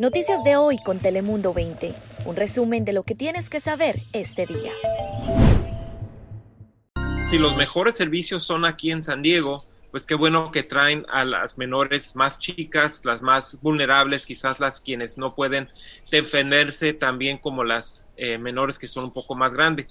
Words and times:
Noticias 0.00 0.42
de 0.42 0.56
hoy 0.56 0.78
con 0.78 0.98
Telemundo 0.98 1.54
20. 1.54 1.94
Un 2.24 2.36
resumen 2.36 2.84
de 2.84 2.92
lo 2.92 3.02
que 3.02 3.14
tienes 3.14 3.48
que 3.48 3.60
saber 3.60 4.00
este 4.12 4.46
día. 4.46 4.72
Si 7.30 7.38
los 7.38 7.56
mejores 7.56 7.96
servicios 7.96 8.42
son 8.42 8.64
aquí 8.64 8.90
en 8.90 9.02
San 9.02 9.22
Diego, 9.22 9.62
pues 9.90 10.06
qué 10.06 10.14
bueno 10.16 10.50
que 10.50 10.62
traen 10.62 11.06
a 11.08 11.24
las 11.24 11.58
menores 11.58 12.16
más 12.16 12.38
chicas, 12.38 13.04
las 13.04 13.22
más 13.22 13.58
vulnerables, 13.62 14.26
quizás 14.26 14.58
las 14.58 14.80
quienes 14.80 15.16
no 15.18 15.34
pueden 15.34 15.68
defenderse 16.10 16.92
tan 16.94 17.18
bien 17.18 17.38
como 17.38 17.62
las 17.62 18.08
eh, 18.16 18.38
menores 18.38 18.78
que 18.78 18.88
son 18.88 19.04
un 19.04 19.12
poco 19.12 19.36
más 19.36 19.52
grandes. 19.52 19.86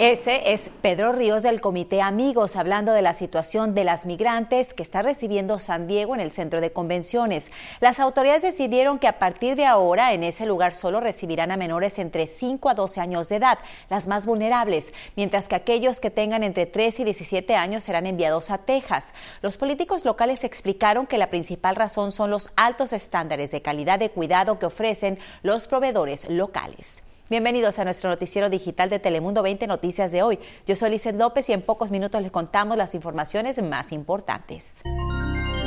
Ese 0.00 0.54
es 0.54 0.70
Pedro 0.80 1.12
Ríos 1.12 1.42
del 1.42 1.60
Comité 1.60 2.00
Amigos, 2.00 2.56
hablando 2.56 2.94
de 2.94 3.02
la 3.02 3.12
situación 3.12 3.74
de 3.74 3.84
las 3.84 4.06
migrantes 4.06 4.72
que 4.72 4.82
está 4.82 5.02
recibiendo 5.02 5.58
San 5.58 5.86
Diego 5.86 6.14
en 6.14 6.22
el 6.22 6.32
centro 6.32 6.62
de 6.62 6.72
convenciones. 6.72 7.52
Las 7.80 8.00
autoridades 8.00 8.40
decidieron 8.40 8.98
que 8.98 9.08
a 9.08 9.18
partir 9.18 9.56
de 9.56 9.66
ahora 9.66 10.14
en 10.14 10.24
ese 10.24 10.46
lugar 10.46 10.72
solo 10.72 11.00
recibirán 11.00 11.50
a 11.50 11.58
menores 11.58 11.98
entre 11.98 12.26
5 12.26 12.70
a 12.70 12.74
12 12.74 12.98
años 12.98 13.28
de 13.28 13.36
edad, 13.36 13.58
las 13.90 14.08
más 14.08 14.24
vulnerables, 14.24 14.94
mientras 15.16 15.48
que 15.48 15.56
aquellos 15.56 16.00
que 16.00 16.10
tengan 16.10 16.44
entre 16.44 16.64
3 16.64 17.00
y 17.00 17.04
17 17.04 17.54
años 17.54 17.84
serán 17.84 18.06
enviados 18.06 18.50
a 18.50 18.56
Texas. 18.56 19.12
Los 19.42 19.58
políticos 19.58 20.06
locales 20.06 20.44
explicaron 20.44 21.06
que 21.06 21.18
la 21.18 21.28
principal 21.28 21.76
razón 21.76 22.12
son 22.12 22.30
los 22.30 22.48
altos 22.56 22.94
estándares 22.94 23.50
de 23.50 23.60
calidad 23.60 23.98
de 23.98 24.08
cuidado 24.08 24.58
que 24.58 24.64
ofrecen 24.64 25.18
los 25.42 25.66
proveedores 25.66 26.26
locales. 26.30 27.02
Bienvenidos 27.30 27.78
a 27.78 27.84
nuestro 27.84 28.10
noticiero 28.10 28.50
digital 28.50 28.90
de 28.90 28.98
Telemundo 28.98 29.40
20 29.40 29.68
Noticias 29.68 30.10
de 30.10 30.20
hoy. 30.20 30.40
Yo 30.66 30.74
soy 30.74 30.90
Lizeth 30.90 31.14
López 31.14 31.48
y 31.48 31.52
en 31.52 31.62
pocos 31.62 31.92
minutos 31.92 32.20
les 32.20 32.32
contamos 32.32 32.76
las 32.76 32.92
informaciones 32.96 33.62
más 33.62 33.92
importantes. 33.92 34.64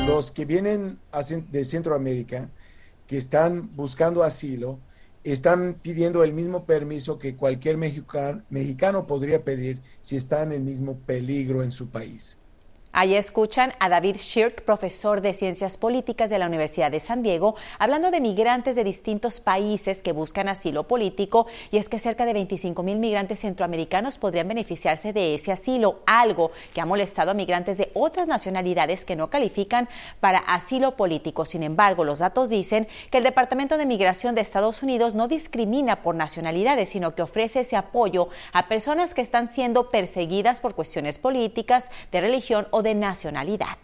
Los 0.05 0.29
que 0.29 0.43
vienen 0.43 0.99
de 1.49 1.63
Centroamérica, 1.63 2.49
que 3.07 3.15
están 3.15 3.73
buscando 3.77 4.23
asilo, 4.23 4.77
están 5.23 5.75
pidiendo 5.75 6.25
el 6.25 6.33
mismo 6.33 6.65
permiso 6.65 7.17
que 7.17 7.37
cualquier 7.37 7.77
mexicano, 7.77 8.43
mexicano 8.49 9.07
podría 9.07 9.45
pedir 9.45 9.79
si 10.01 10.17
está 10.17 10.43
en 10.43 10.51
el 10.51 10.63
mismo 10.63 10.97
peligro 11.05 11.63
en 11.63 11.71
su 11.71 11.87
país. 11.87 12.39
Allí 12.95 13.15
escuchan 13.15 13.73
a 13.79 13.89
David 13.89 14.17
Shirk, 14.17 14.65
profesor 14.65 15.21
de 15.21 15.33
Ciencias 15.33 15.79
Políticas 15.79 16.29
de 16.29 16.37
la 16.37 16.45
Universidad 16.45 16.91
de 16.91 16.99
San 16.99 17.23
Diego, 17.23 17.55
hablando 17.79 18.11
de 18.11 18.21
migrantes 18.21 18.75
de 18.75 18.83
distintos 18.83 19.39
países 19.39 20.03
que 20.03 20.11
buscan 20.11 20.47
asilo 20.47 20.83
político 20.83 21.47
y 21.71 21.77
es 21.77 21.89
que 21.89 21.97
cerca 21.97 22.23
de 22.27 22.33
25 22.33 22.83
mil 22.83 22.99
migrantes 22.99 23.39
centroamericanos 23.39 24.19
podrían 24.19 24.47
beneficiarse 24.47 25.11
de 25.11 25.33
ese 25.33 25.51
asilo, 25.51 26.01
algo 26.05 26.51
que 26.71 26.81
ha 26.81 26.85
molestado 26.85 27.31
a 27.31 27.33
migrantes 27.33 27.79
de 27.79 27.89
otras 27.95 28.27
nacionalidades 28.27 29.05
que 29.05 29.15
no 29.15 29.31
califican 29.31 29.89
para 30.19 30.37
asilo 30.37 30.95
político. 30.95 31.45
Sin 31.45 31.63
embargo, 31.63 32.03
los 32.03 32.19
datos 32.19 32.49
dicen 32.49 32.87
que 33.09 33.17
el 33.17 33.23
Departamento 33.23 33.79
de 33.79 33.87
Migración 33.87 34.35
de 34.35 34.41
Estados 34.41 34.83
Unidos 34.83 35.15
no 35.15 35.27
discrimina 35.27 36.03
por 36.03 36.13
nacionalidades, 36.13 36.89
sino 36.89 37.15
que 37.15 37.23
ofrece 37.23 37.61
ese 37.61 37.75
apoyo 37.75 38.29
a 38.51 38.67
personas 38.67 39.15
que 39.15 39.21
están 39.21 39.49
siendo 39.49 39.89
perseguidas 39.89 40.59
por 40.59 40.75
cuestiones 40.75 41.17
políticas, 41.17 41.89
de 42.11 42.21
religión 42.21 42.67
o 42.69 42.82
de 42.83 42.95
nacionalidad. 42.95 43.77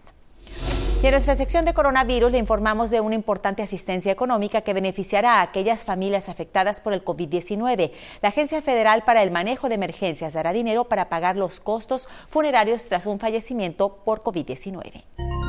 Y 1.02 1.06
en 1.06 1.12
nuestra 1.12 1.38
sección 1.38 1.64
de 1.64 1.74
coronavirus 1.74 2.30
le 2.30 2.40
informamos 2.40 2.92
de 2.92 3.00
una 3.00 3.16
importante 3.16 3.64
asistencia 3.64 4.12
económica 4.12 4.64
que 4.64 4.74
beneficiará 4.74 5.36
a 5.36 5.44
aquellas 5.44 5.86
familias 5.86 6.28
afectadas 6.28 6.82
por 6.82 6.92
el 6.92 7.06
COVID-19. 7.06 7.94
La 8.22 8.30
Agencia 8.30 8.62
Federal 8.62 9.04
para 9.06 9.24
el 9.24 9.32
Manejo 9.32 9.70
de 9.70 9.76
Emergencias 9.76 10.34
dará 10.34 10.52
dinero 10.52 10.90
para 10.90 11.08
pagar 11.08 11.38
los 11.38 11.62
costos 11.62 12.10
funerarios 12.28 12.90
tras 12.90 13.06
un 13.06 13.18
fallecimiento 13.18 14.04
por 14.04 14.24
COVID-19. 14.24 15.04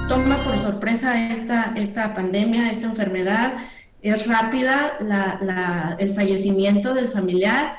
Toma 0.08 0.36
por 0.44 0.56
sorpresa 0.56 1.32
esta, 1.32 1.72
esta 1.74 2.14
pandemia, 2.14 2.70
esta 2.70 2.86
enfermedad. 2.86 3.54
Es 4.02 4.28
rápida 4.28 4.98
el 5.98 6.14
fallecimiento 6.14 6.94
del 6.94 7.10
familiar 7.10 7.74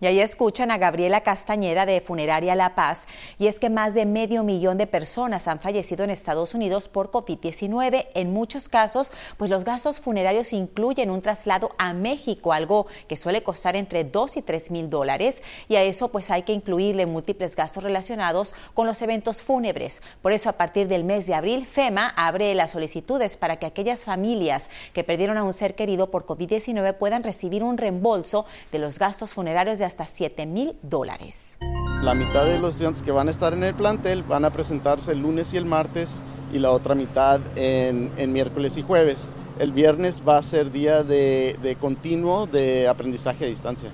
y 0.00 0.06
ahí 0.06 0.20
escuchan 0.20 0.70
a 0.70 0.78
Gabriela 0.78 1.22
Castañeda 1.22 1.86
de 1.86 2.00
Funeraria 2.00 2.54
La 2.54 2.74
Paz, 2.74 3.06
y 3.38 3.46
es 3.46 3.58
que 3.58 3.70
más 3.70 3.94
de 3.94 4.06
medio 4.06 4.44
millón 4.44 4.78
de 4.78 4.86
personas 4.86 5.48
han 5.48 5.60
fallecido 5.60 6.04
en 6.04 6.10
Estados 6.10 6.54
Unidos 6.54 6.88
por 6.88 7.10
COVID-19. 7.10 8.06
En 8.14 8.32
muchos 8.32 8.68
casos, 8.68 9.12
pues 9.36 9.50
los 9.50 9.64
gastos 9.64 10.00
funerarios 10.00 10.52
incluyen 10.52 11.10
un 11.10 11.22
traslado 11.22 11.72
a 11.78 11.92
México, 11.92 12.52
algo 12.52 12.86
que 13.08 13.16
suele 13.16 13.42
costar 13.42 13.76
entre 13.76 14.04
2 14.04 14.36
y 14.36 14.42
3 14.42 14.70
mil 14.70 14.90
dólares, 14.90 15.42
y 15.68 15.76
a 15.76 15.82
eso 15.82 16.08
pues 16.08 16.30
hay 16.30 16.42
que 16.42 16.52
incluirle 16.52 17.06
múltiples 17.06 17.56
gastos 17.56 17.82
relacionados 17.82 18.54
con 18.74 18.86
los 18.86 19.02
eventos 19.02 19.42
fúnebres. 19.42 20.02
Por 20.22 20.32
eso, 20.32 20.48
a 20.48 20.54
partir 20.54 20.88
del 20.88 21.04
mes 21.04 21.26
de 21.26 21.34
abril, 21.34 21.66
FEMA 21.66 22.08
abre 22.16 22.54
las 22.54 22.70
solicitudes 22.72 23.36
para 23.36 23.56
que 23.56 23.66
aquellas 23.66 24.04
familias 24.04 24.70
que 24.92 25.04
perdieron 25.04 25.38
a 25.38 25.44
un 25.44 25.52
ser 25.52 25.74
querido 25.74 26.10
por 26.10 26.26
COVID-19 26.26 26.94
puedan 26.94 27.24
recibir 27.24 27.62
un 27.62 27.78
reembolso 27.78 28.46
de 28.70 28.78
los 28.78 28.98
gastos 28.98 29.34
funerarios 29.34 29.78
de 29.78 29.87
hasta 29.88 30.06
7 30.06 30.46
mil 30.46 30.76
dólares. 30.82 31.58
La 32.02 32.14
mitad 32.14 32.44
de 32.44 32.60
los 32.60 32.70
estudiantes 32.70 33.02
que 33.02 33.10
van 33.10 33.26
a 33.26 33.32
estar 33.32 33.52
en 33.52 33.64
el 33.64 33.74
plantel 33.74 34.22
van 34.22 34.44
a 34.44 34.50
presentarse 34.50 35.10
el 35.12 35.18
lunes 35.18 35.52
y 35.52 35.56
el 35.56 35.64
martes 35.64 36.20
y 36.52 36.60
la 36.60 36.70
otra 36.70 36.94
mitad 36.94 37.40
en, 37.56 38.32
miércoles 38.32 38.76
y 38.76 38.82
jueves. 38.82 39.30
El 39.58 39.72
viernes 39.72 40.22
va 40.26 40.38
a 40.38 40.42
ser 40.42 40.70
día 40.70 41.02
de, 41.02 41.56
de 41.60 41.74
continuo 41.74 42.46
de 42.46 42.86
aprendizaje 42.86 43.46
a 43.46 43.48
distancia. 43.48 43.90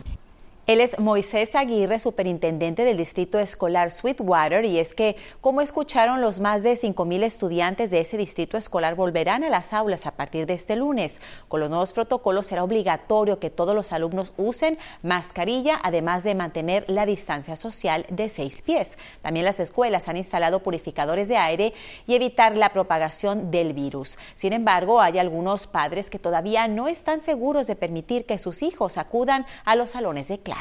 Él 0.66 0.80
es 0.80 0.98
Moisés 0.98 1.54
Aguirre, 1.56 1.98
superintendente 1.98 2.86
del 2.86 2.96
Distrito 2.96 3.38
Escolar 3.38 3.90
Sweetwater, 3.90 4.64
y 4.64 4.78
es 4.78 4.94
que, 4.94 5.14
como 5.42 5.60
escucharon, 5.60 6.22
los 6.22 6.40
más 6.40 6.62
de 6.62 6.72
5.000 6.72 7.22
estudiantes 7.22 7.90
de 7.90 8.00
ese 8.00 8.16
distrito 8.16 8.56
escolar 8.56 8.94
volverán 8.94 9.44
a 9.44 9.50
las 9.50 9.74
aulas 9.74 10.06
a 10.06 10.12
partir 10.12 10.46
de 10.46 10.54
este 10.54 10.74
lunes. 10.74 11.20
Con 11.48 11.60
los 11.60 11.68
nuevos 11.68 11.92
protocolos 11.92 12.46
será 12.46 12.64
obligatorio 12.64 13.38
que 13.38 13.50
todos 13.50 13.74
los 13.74 13.92
alumnos 13.92 14.32
usen 14.38 14.78
mascarilla, 15.02 15.78
además 15.82 16.24
de 16.24 16.34
mantener 16.34 16.86
la 16.88 17.04
distancia 17.04 17.56
social 17.56 18.06
de 18.08 18.30
seis 18.30 18.62
pies. 18.62 18.96
También 19.20 19.44
las 19.44 19.60
escuelas 19.60 20.08
han 20.08 20.16
instalado 20.16 20.60
purificadores 20.62 21.28
de 21.28 21.36
aire 21.36 21.74
y 22.06 22.14
evitar 22.14 22.56
la 22.56 22.70
propagación 22.70 23.50
del 23.50 23.74
virus. 23.74 24.18
Sin 24.34 24.54
embargo, 24.54 25.02
hay 25.02 25.18
algunos 25.18 25.66
padres 25.66 26.08
que 26.08 26.18
todavía 26.18 26.68
no 26.68 26.88
están 26.88 27.20
seguros 27.20 27.66
de 27.66 27.76
permitir 27.76 28.24
que 28.24 28.38
sus 28.38 28.62
hijos 28.62 28.96
acudan 28.96 29.44
a 29.66 29.76
los 29.76 29.90
salones 29.90 30.28
de 30.28 30.38
clase. 30.38 30.53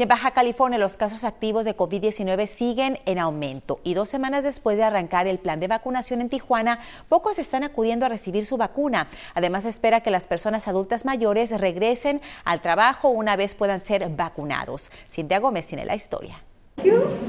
En 0.00 0.08
Baja 0.08 0.30
California 0.30 0.78
los 0.78 0.96
casos 0.96 1.24
activos 1.24 1.66
de 1.66 1.76
COVID-19 1.76 2.46
siguen 2.46 3.00
en 3.04 3.18
aumento 3.18 3.80
y 3.84 3.92
dos 3.92 4.08
semanas 4.08 4.44
después 4.44 4.78
de 4.78 4.84
arrancar 4.84 5.26
el 5.26 5.38
plan 5.38 5.60
de 5.60 5.68
vacunación 5.68 6.22
en 6.22 6.30
Tijuana, 6.30 6.80
pocos 7.10 7.38
están 7.38 7.64
acudiendo 7.64 8.06
a 8.06 8.08
recibir 8.08 8.46
su 8.46 8.56
vacuna. 8.56 9.08
Además, 9.34 9.66
espera 9.66 10.00
que 10.00 10.10
las 10.10 10.26
personas 10.26 10.68
adultas 10.68 11.04
mayores 11.04 11.50
regresen 11.50 12.22
al 12.44 12.62
trabajo 12.62 13.08
una 13.08 13.36
vez 13.36 13.54
puedan 13.54 13.84
ser 13.84 14.08
vacunados. 14.08 14.90
Cintia 15.10 15.38
Gómez 15.38 15.66
tiene 15.66 15.84
la 15.84 15.96
historia. 15.96 16.42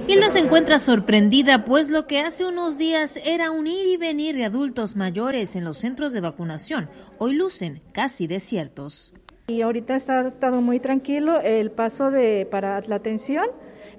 Hilda 0.07 0.29
se 0.29 0.39
encuentra 0.39 0.79
sorprendida, 0.79 1.66
pues 1.66 1.89
lo 1.89 2.07
que 2.07 2.22
hace 2.22 2.45
unos 2.45 2.78
días 2.78 3.17
era 3.17 3.51
un 3.51 3.67
ir 3.67 3.85
y 3.85 3.97
venir 3.97 4.38
de 4.38 4.45
adultos 4.45 4.95
mayores 4.95 5.57
en 5.57 5.66
los 5.66 5.79
centros 5.79 6.13
de 6.13 6.22
vacunación, 6.22 6.89
hoy 7.17 7.33
lucen 7.33 7.81
casi 7.91 8.28
desiertos. 8.28 9.13
Y 9.51 9.63
ahorita 9.63 9.97
está 9.97 10.29
estado 10.29 10.62
muy 10.62 10.79
tranquilo, 10.79 11.41
el 11.41 11.72
paso 11.72 12.09
de 12.09 12.47
para 12.50 12.79
la 12.88 12.95
atención 12.95 13.47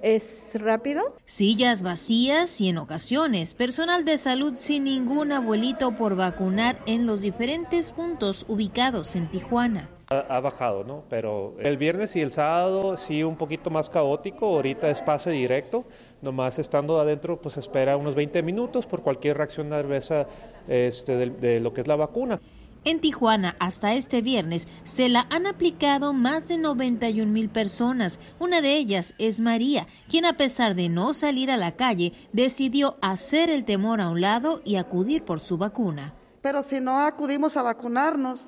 es 0.01 0.57
rápido. 0.59 1.15
Sillas 1.25 1.83
vacías 1.83 2.59
y 2.59 2.69
en 2.69 2.79
ocasiones 2.79 3.53
personal 3.53 4.03
de 4.03 4.17
salud 4.17 4.53
sin 4.55 4.85
ningún 4.85 5.31
abuelito 5.31 5.93
por 5.93 6.15
vacunar 6.15 6.79
en 6.87 7.05
los 7.05 7.21
diferentes 7.21 7.91
puntos 7.91 8.45
ubicados 8.47 9.15
en 9.15 9.29
Tijuana. 9.29 9.89
Ha, 10.09 10.39
bajado, 10.39 10.83
¿no? 10.83 11.03
Pero 11.07 11.55
el 11.59 11.77
viernes 11.77 12.15
y 12.15 12.21
el 12.21 12.31
sábado 12.31 12.97
sí 12.97 13.23
un 13.23 13.35
poquito 13.35 13.69
más 13.69 13.91
caótico, 13.91 14.47
ahorita 14.47 14.89
es 14.89 15.01
pase 15.01 15.29
directo, 15.29 15.85
nomás 16.23 16.57
estando 16.57 16.99
adentro 16.99 17.39
pues 17.39 17.57
espera 17.57 17.95
unos 17.95 18.15
20 18.15 18.41
minutos 18.41 18.87
por 18.87 19.03
cualquier 19.03 19.37
reacción 19.37 19.69
nerviosa 19.69 20.27
este, 20.67 21.29
de 21.29 21.61
lo 21.61 21.73
que 21.73 21.81
es 21.81 21.87
la 21.87 21.95
vacuna. 21.95 22.39
En 22.85 22.99
Tijuana, 22.99 23.55
hasta 23.59 23.93
este 23.93 24.21
viernes, 24.21 24.67
se 24.83 25.07
la 25.07 25.25
han 25.29 25.47
aplicado 25.47 26.11
más 26.11 26.49
de 26.49 26.57
91 26.57 27.31
mil 27.31 27.49
personas. 27.49 28.19
Una 28.39 28.59
de 28.59 28.75
ellas 28.75 29.15
es 29.17 29.39
María, 29.39 29.87
quien 30.09 30.25
a 30.25 30.35
pesar 30.35 30.75
de 30.75 30.89
no 30.89 31.13
salir 31.13 31.49
a 31.49 31.55
la 31.55 31.77
calle, 31.77 32.11
decidió 32.33 32.97
hacer 33.01 33.49
el 33.49 33.63
temor 33.63 34.01
a 34.01 34.09
un 34.09 34.19
lado 34.19 34.59
y 34.65 34.75
acudir 34.75 35.23
por 35.23 35.39
su 35.39 35.57
vacuna. 35.57 36.13
Pero 36.41 36.61
si 36.61 36.81
no 36.81 36.99
acudimos 36.99 37.55
a 37.55 37.63
vacunarnos, 37.63 38.47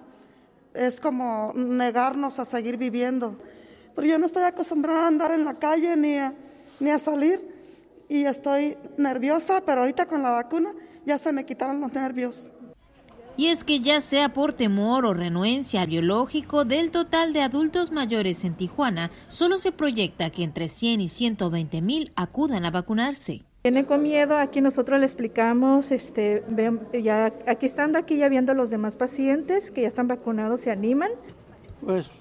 es 0.73 0.99
como 0.99 1.53
negarnos 1.55 2.37
a 2.37 2.43
seguir 2.43 2.75
viviendo. 2.75 3.39
Pero 3.95 4.05
yo 4.05 4.19
no 4.19 4.25
estoy 4.25 4.43
acostumbrada 4.43 5.05
a 5.05 5.07
andar 5.07 5.31
en 5.31 5.45
la 5.45 5.53
calle 5.53 5.95
ni 5.95 6.17
ni 6.81 6.89
a 6.89 6.99
salir 6.99 7.55
y 8.09 8.25
estoy 8.25 8.77
nerviosa, 8.97 9.61
pero 9.65 9.81
ahorita 9.81 10.05
con 10.05 10.21
la 10.21 10.31
vacuna 10.31 10.73
ya 11.05 11.17
se 11.17 11.31
me 11.31 11.45
quitaron 11.45 11.79
los 11.79 11.93
nervios. 11.93 12.51
Y 13.37 13.47
es 13.47 13.63
que 13.63 13.81
ya 13.81 14.01
sea 14.01 14.29
por 14.29 14.53
temor 14.53 15.05
o 15.05 15.13
renuencia 15.13 15.85
biológico, 15.85 16.63
del 16.63 16.91
total 16.91 17.33
de 17.33 17.41
adultos 17.41 17.91
mayores 17.91 18.45
en 18.45 18.55
Tijuana, 18.55 19.11
solo 19.27 19.57
se 19.57 19.71
proyecta 19.71 20.29
que 20.29 20.43
entre 20.43 20.67
100 20.67 21.01
y 21.01 21.07
120 21.07 21.81
mil 21.81 22.11
acudan 22.15 22.65
a 22.65 22.71
vacunarse. 22.71 23.43
Vienen 23.63 23.85
con 23.85 24.03
miedo, 24.03 24.37
aquí 24.37 24.61
nosotros 24.61 24.99
le 24.99 25.05
explicamos, 25.05 25.91
este, 25.91 26.43
ya, 27.03 27.33
aquí 27.47 27.65
estando 27.65 27.97
aquí 27.97 28.17
ya 28.17 28.29
viendo 28.29 28.51
a 28.51 28.55
los 28.55 28.69
demás 28.69 28.95
pacientes 28.95 29.71
que 29.71 29.81
ya 29.81 29.87
están 29.87 30.07
vacunados, 30.07 30.61
se 30.61 30.71
animan. 30.71 31.09
Pues 31.81 32.11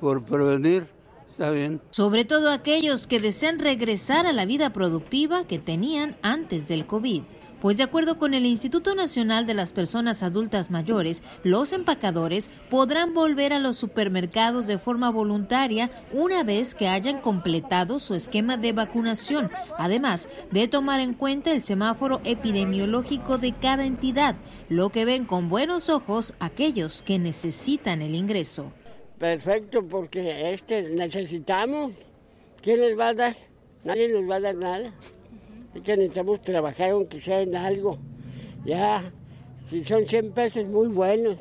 por 0.00 0.24
prevenir 0.24 0.86
Está 1.32 1.48
bien. 1.48 1.80
Sobre 1.88 2.26
todo 2.26 2.50
aquellos 2.50 3.06
que 3.06 3.18
desean 3.18 3.58
regresar 3.58 4.26
a 4.26 4.34
la 4.34 4.44
vida 4.44 4.70
productiva 4.74 5.46
que 5.46 5.58
tenían 5.58 6.14
antes 6.20 6.68
del 6.68 6.86
COVID. 6.86 7.22
Pues 7.62 7.76
de 7.76 7.84
acuerdo 7.84 8.18
con 8.18 8.34
el 8.34 8.44
Instituto 8.44 8.96
Nacional 8.96 9.46
de 9.46 9.54
las 9.54 9.72
Personas 9.72 10.24
Adultas 10.24 10.72
Mayores, 10.72 11.22
los 11.44 11.72
empacadores 11.72 12.50
podrán 12.68 13.14
volver 13.14 13.52
a 13.52 13.60
los 13.60 13.76
supermercados 13.76 14.66
de 14.66 14.78
forma 14.78 15.10
voluntaria 15.10 15.88
una 16.12 16.42
vez 16.42 16.74
que 16.74 16.88
hayan 16.88 17.20
completado 17.20 18.00
su 18.00 18.16
esquema 18.16 18.56
de 18.56 18.72
vacunación, 18.72 19.48
además 19.78 20.28
de 20.50 20.66
tomar 20.66 20.98
en 20.98 21.14
cuenta 21.14 21.52
el 21.52 21.62
semáforo 21.62 22.20
epidemiológico 22.24 23.38
de 23.38 23.52
cada 23.52 23.86
entidad, 23.86 24.34
lo 24.68 24.90
que 24.90 25.04
ven 25.04 25.24
con 25.24 25.48
buenos 25.48 25.88
ojos 25.88 26.34
aquellos 26.40 27.04
que 27.04 27.20
necesitan 27.20 28.02
el 28.02 28.16
ingreso. 28.16 28.72
Perfecto, 29.20 29.86
porque 29.86 30.52
este 30.52 30.82
necesitamos. 30.82 31.92
¿Quién 32.60 32.80
les 32.80 32.98
va 32.98 33.10
a 33.10 33.14
dar? 33.14 33.36
Nadie 33.84 34.08
nos 34.08 34.28
va 34.28 34.34
a 34.34 34.40
dar 34.40 34.56
nada. 34.56 34.92
Es 35.74 35.82
que 35.82 35.96
necesitamos 35.96 36.42
trabajar 36.42 36.90
aunque 36.90 37.20
sea 37.20 37.40
en 37.40 37.56
algo. 37.56 37.98
Ya, 38.64 39.02
si 39.68 39.82
son 39.84 40.06
100 40.06 40.32
pesos, 40.32 40.66
muy 40.66 40.88
buenos 40.88 41.38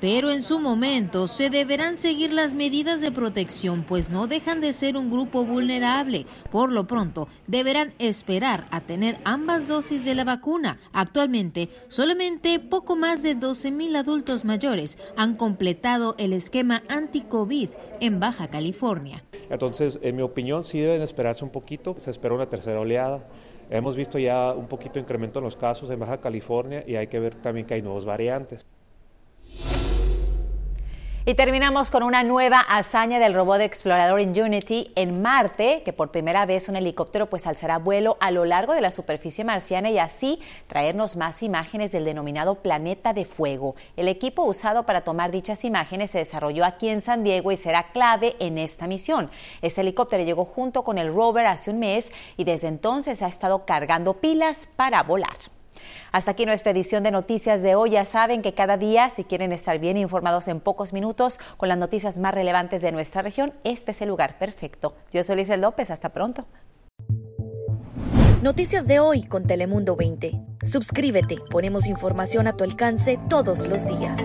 pero 0.00 0.30
en 0.30 0.42
su 0.42 0.60
momento 0.60 1.26
se 1.26 1.48
deberán 1.48 1.96
seguir 1.96 2.32
las 2.32 2.54
medidas 2.54 3.00
de 3.00 3.10
protección, 3.10 3.82
pues 3.82 4.10
no 4.10 4.26
dejan 4.26 4.60
de 4.60 4.72
ser 4.72 4.96
un 4.96 5.10
grupo 5.10 5.44
vulnerable. 5.44 6.26
Por 6.50 6.70
lo 6.70 6.86
pronto, 6.86 7.28
deberán 7.46 7.94
esperar 7.98 8.66
a 8.70 8.80
tener 8.80 9.16
ambas 9.24 9.68
dosis 9.68 10.04
de 10.04 10.14
la 10.14 10.24
vacuna. 10.24 10.78
Actualmente, 10.92 11.70
solamente 11.88 12.58
poco 12.60 12.94
más 12.94 13.22
de 13.22 13.34
12 13.34 13.70
mil 13.70 13.96
adultos 13.96 14.44
mayores 14.44 14.98
han 15.16 15.34
completado 15.34 16.14
el 16.18 16.34
esquema 16.34 16.82
anti-COVID 16.88 17.70
en 18.00 18.20
Baja 18.20 18.48
California. 18.48 19.24
Entonces, 19.48 19.98
en 20.02 20.16
mi 20.16 20.22
opinión, 20.22 20.62
sí 20.62 20.78
deben 20.78 21.00
esperarse 21.00 21.42
un 21.42 21.50
poquito. 21.50 21.94
Se 21.98 22.10
espera 22.10 22.34
una 22.34 22.50
tercera 22.50 22.80
oleada. 22.80 23.26
Hemos 23.68 23.96
visto 23.96 24.18
ya 24.18 24.52
un 24.52 24.68
poquito 24.68 24.98
incremento 24.98 25.40
en 25.40 25.44
los 25.44 25.56
casos 25.56 25.90
en 25.90 25.98
Baja 25.98 26.20
California 26.20 26.84
y 26.86 26.96
hay 26.96 27.08
que 27.08 27.18
ver 27.18 27.34
también 27.34 27.66
que 27.66 27.74
hay 27.74 27.82
nuevos 27.82 28.04
variantes. 28.04 28.66
Y 31.28 31.34
terminamos 31.34 31.90
con 31.90 32.04
una 32.04 32.22
nueva 32.22 32.60
hazaña 32.60 33.18
del 33.18 33.34
robot 33.34 33.60
explorador 33.60 34.20
Unity 34.20 34.92
en 34.94 35.22
Marte, 35.22 35.82
que 35.84 35.92
por 35.92 36.12
primera 36.12 36.46
vez 36.46 36.68
un 36.68 36.76
helicóptero 36.76 37.28
pues 37.28 37.48
alzará 37.48 37.78
vuelo 37.78 38.16
a 38.20 38.30
lo 38.30 38.44
largo 38.44 38.74
de 38.74 38.80
la 38.80 38.92
superficie 38.92 39.42
marciana 39.42 39.90
y 39.90 39.98
así 39.98 40.38
traernos 40.68 41.16
más 41.16 41.42
imágenes 41.42 41.90
del 41.90 42.04
denominado 42.04 42.62
planeta 42.62 43.12
de 43.12 43.24
fuego. 43.24 43.74
El 43.96 44.06
equipo 44.06 44.44
usado 44.44 44.86
para 44.86 45.00
tomar 45.00 45.32
dichas 45.32 45.64
imágenes 45.64 46.12
se 46.12 46.18
desarrolló 46.18 46.64
aquí 46.64 46.90
en 46.90 47.00
San 47.00 47.24
Diego 47.24 47.50
y 47.50 47.56
será 47.56 47.90
clave 47.90 48.36
en 48.38 48.56
esta 48.56 48.86
misión. 48.86 49.28
Este 49.62 49.80
helicóptero 49.80 50.22
llegó 50.22 50.44
junto 50.44 50.84
con 50.84 50.96
el 50.96 51.12
rover 51.12 51.46
hace 51.46 51.72
un 51.72 51.80
mes 51.80 52.12
y 52.36 52.44
desde 52.44 52.68
entonces 52.68 53.20
ha 53.22 53.26
estado 53.26 53.66
cargando 53.66 54.20
pilas 54.20 54.68
para 54.76 55.02
volar. 55.02 55.55
Hasta 56.12 56.32
aquí 56.32 56.46
nuestra 56.46 56.72
edición 56.72 57.02
de 57.02 57.10
noticias 57.10 57.62
de 57.62 57.74
hoy. 57.74 57.90
Ya 57.90 58.04
saben 58.04 58.42
que 58.42 58.54
cada 58.54 58.76
día, 58.76 59.10
si 59.10 59.24
quieren 59.24 59.52
estar 59.52 59.78
bien 59.78 59.96
informados 59.96 60.48
en 60.48 60.60
pocos 60.60 60.92
minutos 60.92 61.38
con 61.56 61.68
las 61.68 61.78
noticias 61.78 62.18
más 62.18 62.34
relevantes 62.34 62.82
de 62.82 62.92
nuestra 62.92 63.22
región, 63.22 63.52
este 63.64 63.90
es 63.90 64.00
el 64.02 64.08
lugar 64.08 64.38
perfecto. 64.38 64.94
Yo 65.12 65.24
soy 65.24 65.36
Lizel 65.36 65.60
López. 65.60 65.90
Hasta 65.90 66.10
pronto. 66.10 66.46
Noticias 68.42 68.86
de 68.86 69.00
hoy 69.00 69.24
con 69.24 69.46
Telemundo 69.46 69.96
20. 69.96 70.40
Suscríbete. 70.62 71.38
Ponemos 71.50 71.86
información 71.86 72.46
a 72.46 72.56
tu 72.56 72.64
alcance 72.64 73.18
todos 73.28 73.66
los 73.66 73.86
días. 73.86 74.20